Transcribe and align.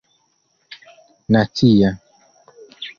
nacia 1.37 1.89